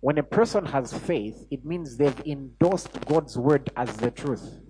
[0.00, 4.63] When a person has faith, it means they've endorsed God's word as the truth.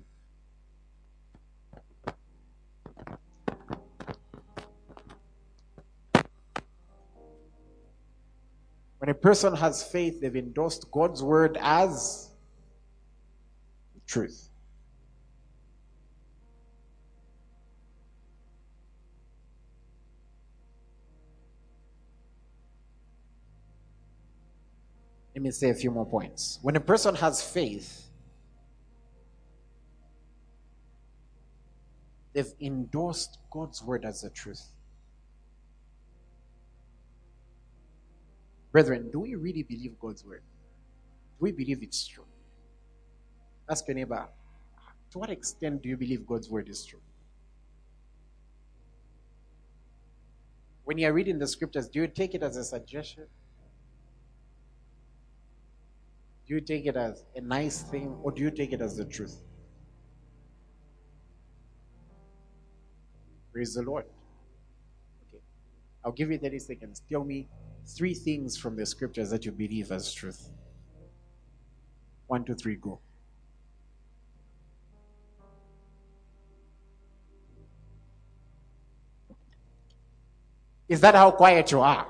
[9.05, 12.31] When a person has faith, they've endorsed God's word as
[14.07, 14.49] truth.
[25.35, 26.59] Let me say a few more points.
[26.63, 28.07] When a person has faith,
[32.33, 34.65] they've endorsed God's word as the truth.
[38.75, 40.43] Brethren, do we really believe God's word?
[41.39, 42.25] Do we believe it's true?
[43.71, 44.27] Ask your neighbor,
[45.13, 46.99] to what extent do you believe God's word is true?
[50.83, 53.27] When you are reading the scriptures, do you take it as a suggestion?
[56.49, 59.05] Do you take it as a nice thing or do you take it as the
[59.05, 59.37] truth?
[63.53, 64.07] Praise the Lord.
[65.29, 65.43] Okay.
[66.05, 67.03] I'll give you 30 seconds.
[67.09, 67.49] Tell me
[67.87, 70.51] three things from the scriptures that you believe as truth.
[72.27, 73.01] One, two, three, go.
[80.89, 82.07] Is that how quiet you are?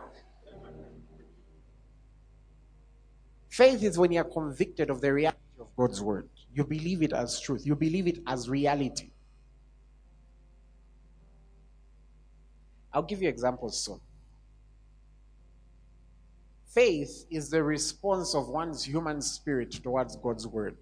[3.49, 6.29] Faith is when you are convicted of the reality of God's word.
[6.53, 9.11] You believe it as truth, you believe it as reality.
[12.93, 14.01] I'll give you examples soon.
[16.75, 20.77] Faith is the response of one's human spirit towards God's word.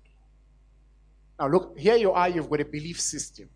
[1.38, 3.50] Now, look, here you are, you've got a belief system.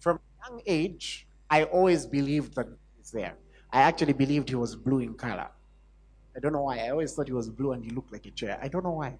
[0.00, 2.66] From a young age, I always believed that
[2.98, 3.36] he's there.
[3.72, 5.48] I actually believed he was blue in color.
[6.36, 6.80] I don't know why.
[6.80, 8.58] I always thought he was blue and he looked like a chair.
[8.60, 9.16] I don't know why.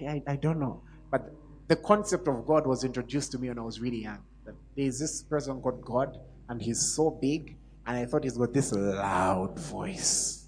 [0.00, 0.82] I, I, I don't know.
[1.08, 1.32] But
[1.68, 4.18] the concept of God was introduced to me when I was really young.
[4.44, 7.56] That there's this person called God, and he's so big,
[7.86, 10.40] and I thought he's got this loud voice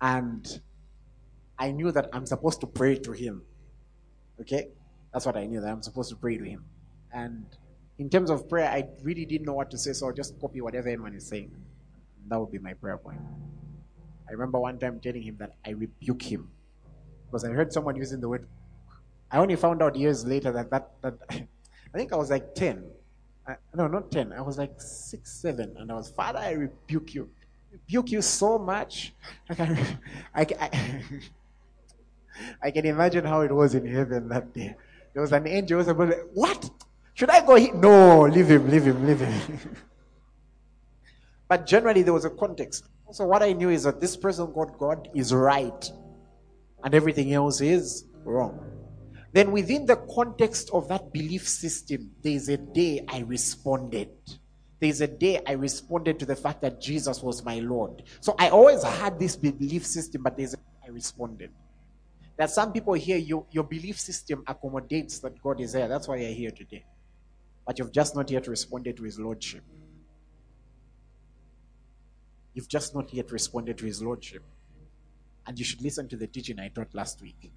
[0.00, 0.60] and
[1.58, 3.42] I knew that I'm supposed to pray to him.
[4.40, 4.68] Okay?
[5.12, 6.64] That's what I knew, that I'm supposed to pray to him.
[7.12, 7.44] And
[7.98, 10.60] in terms of prayer, I really didn't know what to say, so I'll just copy
[10.60, 11.50] whatever anyone is saying.
[12.28, 13.20] That would be my prayer point.
[14.28, 16.50] I remember one time telling him that I rebuke him.
[17.26, 18.46] Because I heard someone using the word.
[19.30, 22.84] I only found out years later that that, that I think I was like 10.
[23.46, 24.32] I, no, not 10.
[24.32, 25.76] I was like 6, 7.
[25.78, 27.30] And I was, Father, I rebuke you
[27.72, 29.14] rebuke you so much.
[29.48, 29.78] I can,
[30.34, 31.02] I, I,
[32.62, 34.76] I can imagine how it was in heaven that day.
[35.12, 36.70] There was an angel who was What?
[37.14, 37.74] Should I go here?
[37.74, 39.58] No, leave him, leave him, leave him.
[41.48, 42.84] but generally, there was a context.
[43.10, 45.90] So, what I knew is that this person called God is right,
[46.84, 48.60] and everything else is wrong.
[49.32, 54.10] Then, within the context of that belief system, there is a day I responded.
[54.80, 58.04] There's a day I responded to the fact that Jesus was my Lord.
[58.20, 61.50] So I always had this belief system, but there's a day I responded.
[62.38, 65.88] Are some people here, you, your belief system accommodates that God is there.
[65.88, 66.84] That's why you're here today.
[67.66, 69.64] But you've just not yet responded to his lordship.
[72.54, 74.44] You've just not yet responded to his lordship.
[75.46, 77.50] And you should listen to the teaching I taught last week.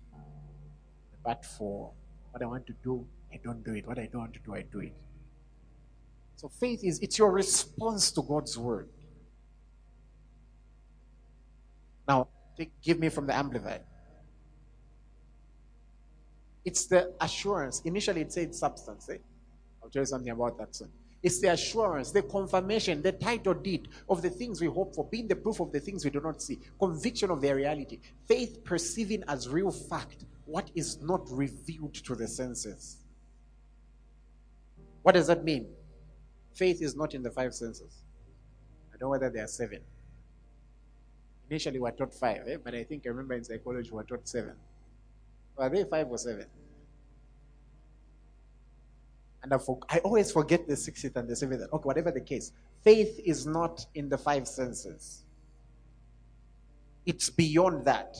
[1.23, 1.91] But for
[2.31, 3.87] what I want to do, I don't do it.
[3.87, 4.93] What I don't want to do, I do it.
[6.41, 8.89] So faith is it's your response to God's word.
[12.07, 13.81] Now, take, give me from the Amplified.
[16.65, 17.83] It's the assurance.
[17.85, 19.07] Initially, it said substance.
[19.11, 19.17] Eh?
[19.83, 20.89] I'll tell you something about that soon.
[21.21, 25.27] It's the assurance, the confirmation, the title deed of the things we hope for, being
[25.27, 29.23] the proof of the things we do not see, conviction of their reality, faith perceiving
[29.27, 32.97] as real fact what is not revealed to the senses.
[35.03, 35.67] What does that mean?
[36.53, 38.03] Faith is not in the five senses.
[38.93, 39.79] I don't know whether there are seven.
[41.49, 42.57] Initially, we were taught five, eh?
[42.63, 44.53] but I think I remember in psychology we were taught seven.
[45.57, 46.45] Are they five or seven?
[49.43, 51.63] And I, for, I always forget the sixth and the seventh.
[51.73, 52.51] Okay, whatever the case,
[52.83, 55.23] faith is not in the five senses.
[57.05, 58.17] It's beyond that.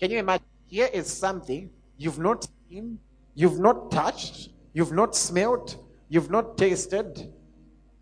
[0.00, 0.46] Can you imagine?
[0.66, 2.98] Here is something you've not seen,
[3.34, 5.76] you've not touched, you've not smelled,
[6.08, 7.32] you've not tasted,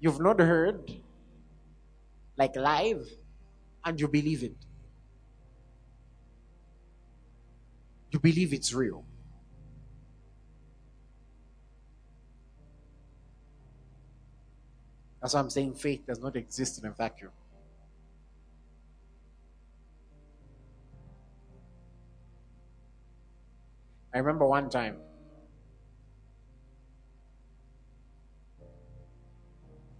[0.02, 0.92] you've not heard,
[2.36, 3.06] like live,
[3.84, 4.56] and you believe it.
[8.10, 9.04] You believe it's real.
[15.20, 17.30] That's why I'm saying faith does not exist in a vacuum.
[24.12, 24.96] I remember one time.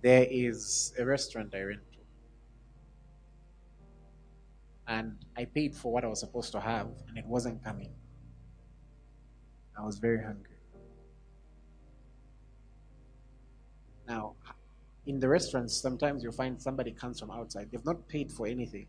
[0.03, 1.99] There is a restaurant I went to.
[4.89, 7.93] And I paid for what I was supposed to have, and it wasn't coming.
[9.79, 10.51] I was very hungry.
[14.09, 14.35] Now,
[15.07, 17.69] in the restaurants, sometimes you'll find somebody comes from outside.
[17.71, 18.87] They've not paid for anything.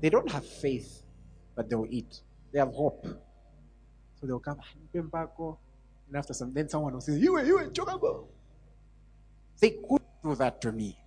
[0.00, 1.02] They don't have faith,
[1.54, 2.20] but they'll eat.
[2.52, 3.06] They have hope.
[4.20, 5.56] So they'll come, ah,
[6.08, 7.70] and after some, then someone will say, You were, you were.
[9.60, 10.98] They could do that to me.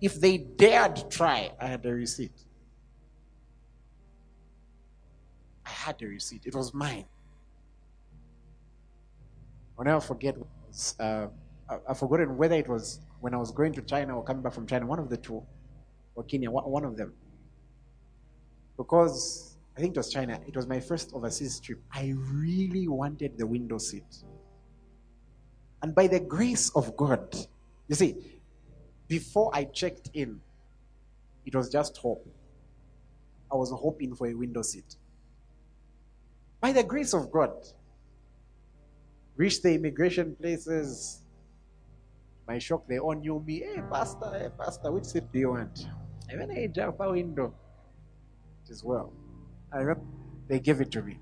[0.00, 2.38] If they dared try, I had a receipt.
[5.66, 6.42] I had a receipt.
[6.46, 7.04] It was mine.
[9.78, 10.36] I'll never forget.
[10.38, 11.26] Was, uh,
[11.88, 14.66] I've forgotten whether it was when I was going to China or coming back from
[14.66, 15.42] China, one of the two,
[16.14, 17.12] or Kenya, one of them.
[18.76, 21.80] Because I think it was China, it was my first overseas trip.
[21.92, 24.10] I really wanted the window seat.
[25.82, 27.36] And by the grace of God,
[27.88, 28.37] you see,
[29.08, 30.40] before I checked in,
[31.44, 32.26] it was just hope.
[33.50, 34.96] I was hoping for a window seat.
[36.60, 37.52] By the grace of God,
[39.36, 41.22] reached the immigration places,
[42.46, 43.60] my shock, they all knew me.
[43.60, 45.86] Hey, Pastor, hey, Pastor, which seat do you want?
[46.30, 47.54] I went, hey, jump out window.
[48.66, 49.12] It is well.
[49.72, 50.02] I remember
[50.48, 51.18] they gave it to me.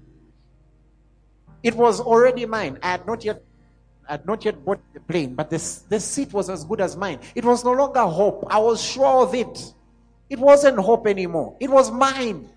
[1.63, 2.79] It was already mine.
[2.83, 3.56] I had not yet I
[4.09, 7.21] had not yet bought the plane, but this, the seat was as good as mine.
[7.35, 8.47] It was no longer hope.
[8.49, 9.73] I was sure of it.
[10.29, 11.57] It wasn't hope anymore.
[11.61, 12.49] It was mine.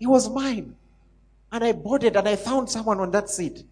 [0.00, 0.76] It was mine.
[1.52, 3.64] And I bought it and I found someone on that seat.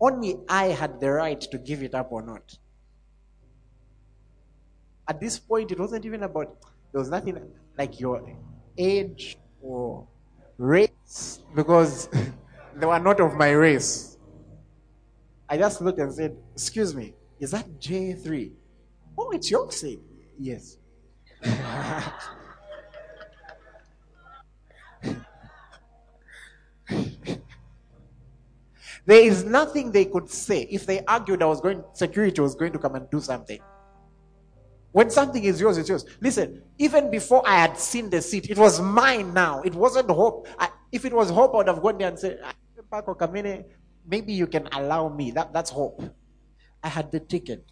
[0.00, 2.58] Only I had the right to give it up or not.
[5.08, 6.56] At this point, it wasn't even about,
[6.92, 7.38] there was nothing
[7.78, 8.22] like your
[8.76, 10.06] age or
[10.58, 12.08] race, because
[12.76, 14.11] they were not of my race.
[15.52, 18.52] I just looked and said, Excuse me, is that J3?
[19.18, 20.00] Oh, it's your seat.
[20.38, 20.78] Yes.
[29.04, 32.72] there is nothing they could say if they argued I was going security was going
[32.72, 33.60] to come and do something.
[34.92, 36.06] When something is yours, it's yours.
[36.22, 39.60] Listen, even before I had seen the seat, it was mine now.
[39.60, 40.48] It wasn't hope.
[40.58, 42.54] I, if it was hope, I would have gone there and said, ah,
[44.06, 45.30] maybe you can allow me.
[45.30, 46.02] That, that's hope.
[46.82, 47.64] I had the ticket.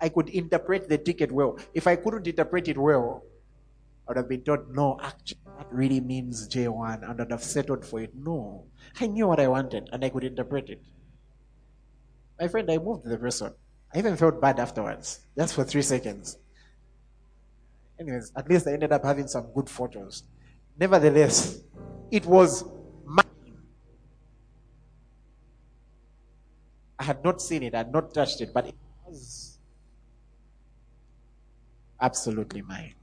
[0.00, 1.58] I could interpret the ticket well.
[1.74, 3.22] If I couldn't interpret it well,
[4.06, 7.84] I would have been told, no, actually, that really means J1, and I'd have settled
[7.84, 8.12] for it.
[8.14, 8.66] No.
[9.00, 10.82] I knew what I wanted, and I could interpret it.
[12.40, 13.54] My friend, I moved the person.
[13.94, 16.38] I even felt bad afterwards, just for three seconds.
[18.00, 20.24] Anyways, at least I ended up having some good photos.
[20.78, 21.60] Nevertheless,
[22.10, 22.64] it was
[27.02, 29.58] I had not seen it, I had not touched it, but it was
[32.00, 32.94] absolutely mine.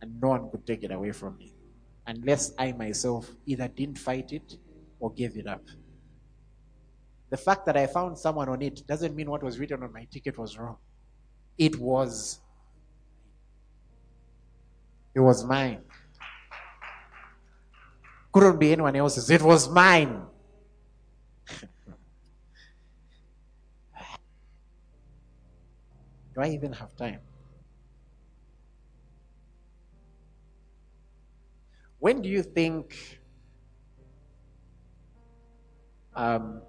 [0.00, 1.52] And no one could take it away from me
[2.06, 4.58] unless I myself either didn't fight it
[5.00, 5.64] or gave it up.
[7.30, 10.04] The fact that I found someone on it doesn't mean what was written on my
[10.04, 10.76] ticket was wrong.
[11.58, 12.38] It was.
[15.16, 15.80] It was mine.
[18.30, 19.28] Couldn't be anyone else's.
[19.30, 20.22] It was mine.
[26.38, 27.18] Do I even have time?
[31.98, 32.94] When do you think
[36.14, 36.62] um,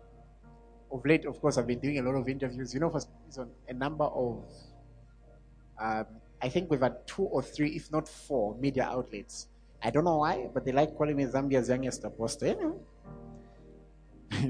[0.92, 2.74] of late, of course, I've been doing a lot of interviews.
[2.74, 4.44] You know, for is on a number of,
[5.80, 6.06] um,
[6.42, 9.50] I think we've had two or three, if not four, media outlets.
[9.84, 12.48] I don't know why, but they like calling me Zambia's youngest apostle.
[12.48, 12.80] Anyway,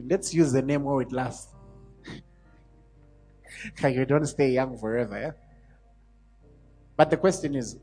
[0.09, 1.58] let's use the name while it lasts.
[3.83, 5.31] you don't stay young forever, yeah?
[6.95, 7.77] But the question is,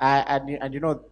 [0.00, 1.04] uh, and, and you know,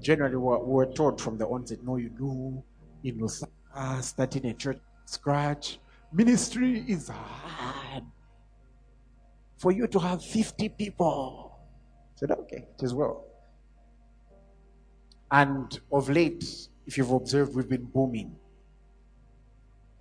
[0.00, 2.64] generally we're, we're taught from the onset, no, you know,
[3.02, 3.28] you know,
[4.00, 5.78] starting a church scratch,
[6.12, 8.04] ministry is hard.
[9.56, 11.52] For you to have 50 people.
[12.16, 13.24] I said, okay, it is well.
[15.30, 16.44] And of late,
[16.86, 18.36] if you've observed, we've been booming.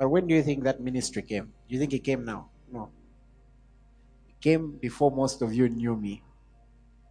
[0.02, 1.54] But when do you think that ministry came?
[1.70, 2.50] Do you think it came now?
[2.74, 2.90] No.
[4.28, 6.24] It came before most of you knew me.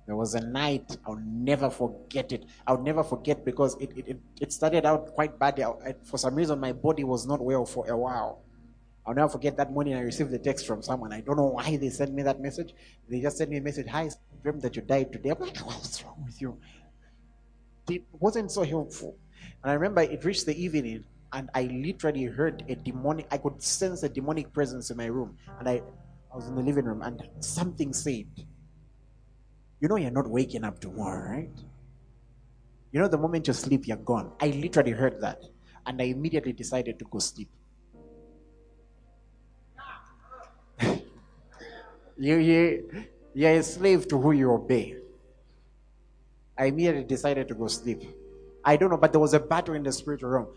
[0.07, 2.47] There was a night, I'll never forget it.
[2.67, 5.63] I'll never forget because it, it, it started out quite badly.
[5.63, 8.43] I, for some reason, my body was not well for a while.
[9.07, 11.13] I'll never forget that morning I received a text from someone.
[11.13, 12.75] I don't know why they sent me that message.
[13.09, 14.11] They just sent me a message, Hi, I
[14.43, 15.31] dreamed that you died today.
[15.31, 16.59] I'm like, What's wrong with you?
[17.89, 19.17] It wasn't so helpful.
[19.63, 23.63] And I remember it reached the evening and I literally heard a demonic, I could
[23.63, 25.37] sense a demonic presence in my room.
[25.59, 25.83] And I,
[26.33, 28.27] I was in the living room and something said,
[29.81, 31.51] You know, you're not waking up tomorrow, right?
[32.93, 34.33] You know, the moment you sleep, you're gone.
[34.41, 35.45] I literally heard that.
[35.87, 37.49] And I immediately decided to go sleep.
[40.81, 41.05] you,
[42.19, 43.05] you,
[43.35, 44.97] you're a slave to who you obey.
[46.59, 48.03] I immediately decided to go sleep.
[48.65, 50.49] I don't know, but there was a battle in the spiritual realm.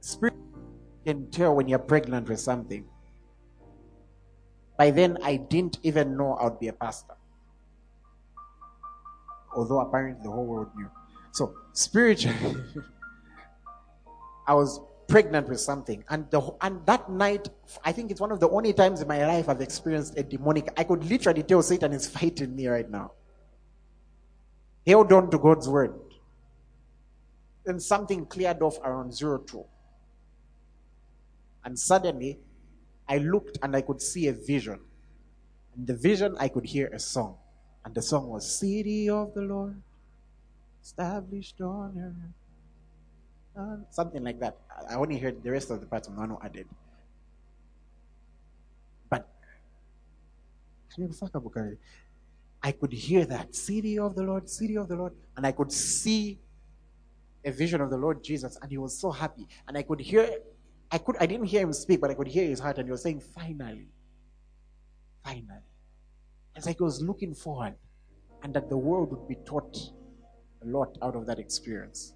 [0.00, 0.34] Spirit
[1.04, 2.84] can tell when you're pregnant with something.
[4.76, 7.14] By then, I didn't even know I would be a pastor.
[9.54, 10.90] Although apparently the whole world knew.
[11.32, 12.56] So, spiritually,
[14.46, 16.02] I was pregnant with something.
[16.08, 17.48] And, the, and that night,
[17.84, 20.72] I think it's one of the only times in my life I've experienced a demonic.
[20.76, 23.12] I could literally tell Satan is fighting me right now.
[24.86, 25.94] Held on to God's word.
[27.64, 29.64] Then something cleared off around zero two.
[31.64, 32.38] And suddenly,
[33.08, 34.80] I looked and I could see a vision.
[35.74, 37.36] And the vision, I could hear a song.
[37.84, 39.80] And the song was City of the Lord,
[40.82, 41.96] established on
[43.56, 43.84] earth.
[43.90, 44.58] Something like that.
[44.88, 46.66] I only heard the rest of the parts of Mano added.
[49.08, 49.28] But
[52.62, 55.72] I could hear that city of the Lord, city of the Lord, and I could
[55.72, 56.38] see
[57.44, 59.46] a vision of the Lord Jesus, and he was so happy.
[59.66, 60.30] And I could hear
[60.92, 62.90] I could I didn't hear him speak, but I could hear his heart, and he
[62.90, 63.88] was saying, Finally.
[65.24, 65.62] Finally.
[66.56, 67.74] It's like he was looking forward
[68.42, 69.76] and that the world would be taught
[70.62, 72.14] a lot out of that experience.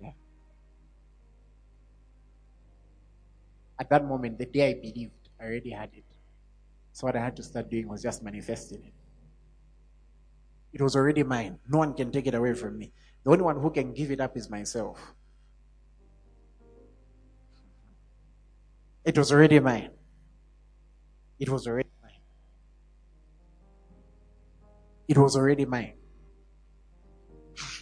[0.00, 0.12] Yeah.
[3.78, 6.04] At that moment, the day I believed, I already had it.
[6.92, 8.94] So what I had to start doing was just manifesting it.
[10.72, 11.58] It was already mine.
[11.68, 12.92] No one can take it away from me.
[13.26, 15.00] The only one who can give it up is myself.
[19.04, 19.90] It was already mine.
[21.40, 22.20] It was already mine.
[25.08, 25.94] It was already mine.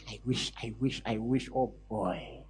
[0.09, 2.47] I wish, I wish, I wish, oh boy.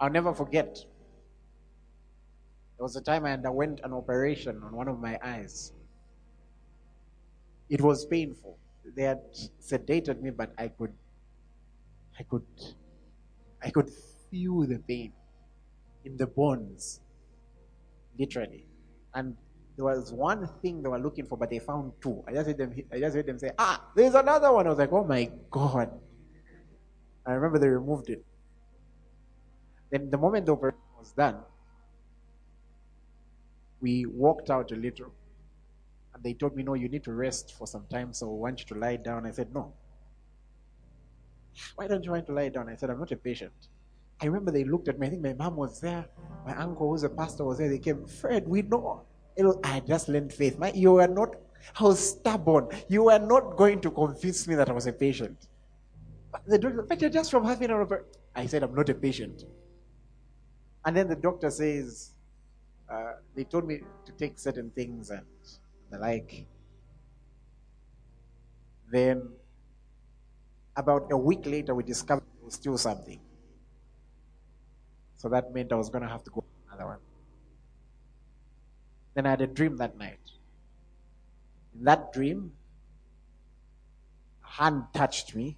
[0.00, 0.74] I'll never forget.
[0.74, 5.72] There was a time I underwent an operation on one of my eyes.
[7.70, 8.58] It was painful.
[8.96, 9.22] They had
[9.62, 10.92] sedated me, but I could
[12.18, 12.44] I could,
[13.62, 13.90] I could
[14.30, 15.12] feel the pain
[16.04, 17.00] in the bones,
[18.18, 18.66] literally.
[19.14, 19.36] And
[19.76, 22.22] there was one thing they were looking for, but they found two.
[22.28, 24.66] I just heard them, I just heard them say, ah, there's another one.
[24.66, 25.90] I was like, oh my God.
[27.26, 28.24] I remember they removed it.
[29.90, 31.36] Then the moment the operation was done,
[33.80, 35.12] we walked out a little.
[36.14, 38.60] And they told me, no, you need to rest for some time, so we want
[38.60, 39.26] you to lie down.
[39.26, 39.72] I said, no,
[41.76, 42.68] why don't you want to lie down?
[42.68, 43.52] I said, I'm not a patient.
[44.20, 45.06] I remember they looked at me.
[45.06, 46.06] I think my mom was there.
[46.46, 47.68] My uncle, who's a pastor, was there.
[47.68, 49.02] They came, Fred, we know.
[49.36, 50.58] Was, I just learned faith.
[50.58, 51.34] My, you were not,
[51.80, 52.68] was stubborn.
[52.88, 55.48] You were not going to convince me that I was a patient.
[56.46, 57.86] The doctor, but you're just from having an
[58.34, 59.44] I said, I'm not a patient.
[60.84, 62.10] And then the doctor says,
[62.90, 65.24] uh, they told me to take certain things and
[65.90, 66.46] the like.
[68.90, 69.28] Then
[70.76, 73.20] about a week later, we discovered it was still something.
[75.16, 76.98] So that meant I was going to have to go another one.
[79.14, 80.18] Then I had a dream that night.
[81.74, 82.52] In that dream,
[84.44, 85.56] a hand touched me.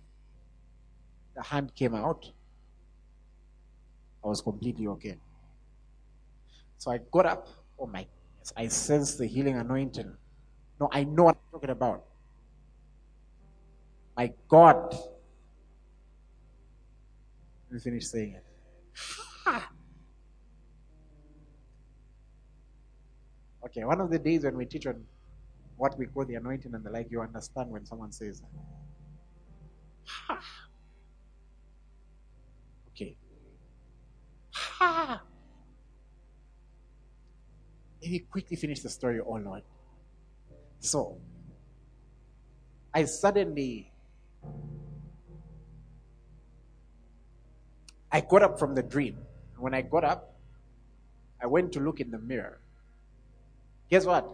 [1.35, 2.31] The hand came out.
[4.25, 5.19] I was completely okay.
[6.79, 7.49] So I got up.
[7.79, 8.53] Oh my goodness.
[8.57, 10.17] I sensed the healing anointing.
[10.81, 12.05] No, I know what I'm talking about.
[14.17, 14.93] My God.
[17.69, 18.45] Let me finish saying it.
[23.67, 25.05] okay, one of the days when we teach on
[25.77, 28.49] what we call the anointing and the like, you understand when someone says that.
[32.89, 33.17] okay.
[34.53, 35.23] Ha!
[38.03, 39.63] Let me quickly finish the story, oh Lord.
[40.79, 41.19] So,
[42.95, 43.93] I suddenly
[48.13, 49.19] I got up from the dream.
[49.59, 50.35] When I got up,
[51.43, 52.61] I went to look in the mirror.
[53.91, 54.25] Guess what?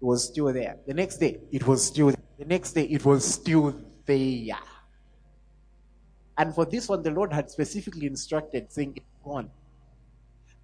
[0.00, 0.76] It was still there.
[0.86, 2.22] The next day, it was still there.
[2.38, 3.74] The next day, it was still
[4.06, 4.58] there.
[6.36, 9.50] And for this one, the Lord had specifically instructed, saying, It's gone.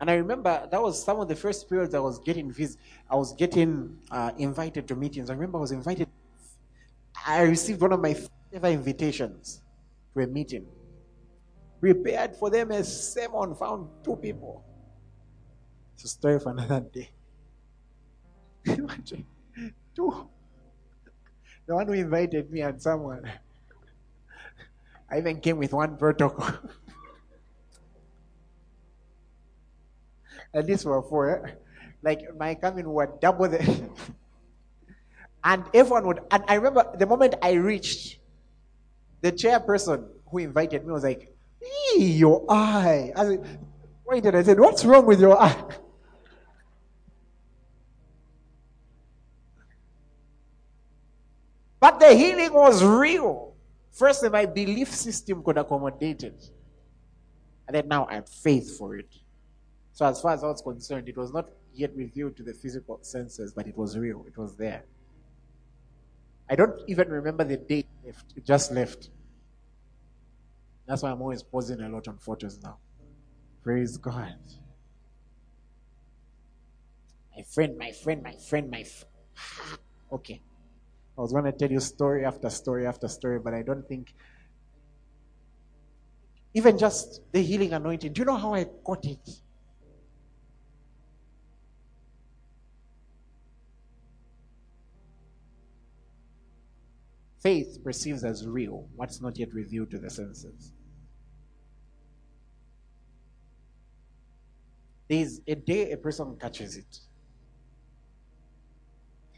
[0.01, 2.77] And I remember that was some of the first periods I was getting vis-
[3.11, 5.31] I was getting uh, invited to meetings.
[5.31, 6.09] I remember I was invited.
[7.27, 8.15] I received one of my
[8.55, 9.61] ever invitations
[10.15, 10.65] to a meeting.
[11.81, 14.65] Prepared for them a sermon, found two people.
[15.95, 17.11] It's a story for another day.
[18.65, 19.27] Imagine
[19.95, 20.29] two.
[21.67, 23.31] The one who invited me and someone.
[25.11, 26.51] I even came with one protocol.
[30.55, 31.47] At least for four.
[31.47, 31.53] Eh?
[32.03, 33.59] Like my coming were double the.
[35.45, 36.21] and everyone would.
[36.31, 38.19] And I remember the moment I reached,
[39.25, 41.35] the chairperson who invited me was like,
[41.97, 43.11] your eye.
[43.17, 43.39] I
[44.07, 44.35] pointed.
[44.35, 45.57] I said, What's wrong with your eye?
[51.81, 53.55] But the healing was real.
[53.93, 56.51] First, my belief system could accommodate it.
[57.69, 59.15] And then now I have faith for it.
[59.93, 63.01] So, as far as I was concerned, it was not yet revealed to the physical
[63.03, 64.25] senses, but it was real.
[64.27, 64.85] It was there.
[66.49, 68.35] I don't even remember the date left.
[68.37, 69.11] It just left.
[70.87, 72.77] That's why I'm always posing a lot on photos now.
[73.63, 74.37] Praise God.
[77.35, 78.85] My friend, my friend, my friend, my
[80.13, 80.41] okay.
[81.17, 84.15] I was going to tell you story after story after story, but I don't think.
[86.53, 88.13] Even just the healing anointing.
[88.13, 89.29] Do you know how I got it?
[97.45, 100.73] Faith perceives as real what's not yet revealed to the senses.
[105.11, 107.01] There's a day a person catches it.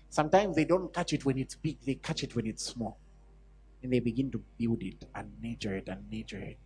[0.09, 2.97] Sometimes they don't catch it when it's big, they catch it when it's small.
[3.83, 6.59] And they begin to build it and nurture it and nurture it.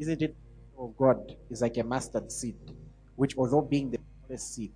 [0.00, 0.36] Isn't it?
[0.76, 2.56] Oh, God is like a mustard seed,
[3.14, 4.72] which, although being the smallest seed,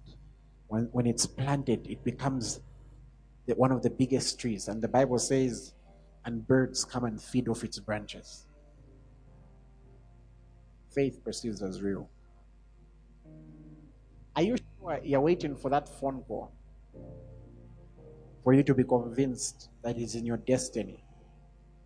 [0.68, 2.60] when, when it's planted, it becomes
[3.46, 4.68] the, one of the biggest trees.
[4.68, 5.74] And the Bible says,
[6.24, 8.46] and birds come and feed off its branches.
[10.94, 12.08] Faith perceives as real.
[14.36, 16.52] Are you sure you're waiting for that phone call?
[18.42, 21.02] For you to be convinced that it's in your destiny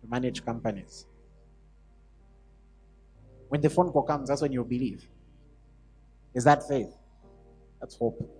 [0.01, 1.05] to manage companies.
[3.49, 5.07] When the phone call comes, that's when you believe.
[6.33, 6.95] Is that faith?
[7.79, 8.38] That's hope.